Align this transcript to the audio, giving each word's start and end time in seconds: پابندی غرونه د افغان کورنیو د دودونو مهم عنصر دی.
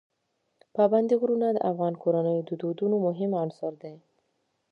پابندی 0.75 1.15
غرونه 1.21 1.47
د 1.51 1.57
افغان 1.71 1.93
کورنیو 2.03 2.45
د 2.49 2.51
دودونو 2.61 2.95
مهم 3.07 3.31
عنصر 3.43 3.73
دی. 3.83 3.95